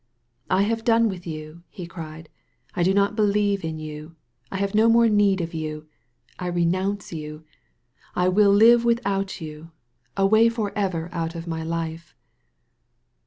[0.49, 2.27] "I have done with you, he cried.
[2.73, 4.15] "I do not believe in you.
[4.51, 5.87] I have no more need of you.
[6.39, 7.45] I re nounce you.
[8.15, 9.69] I will live without you.
[10.17, 12.15] Away for ever out of my life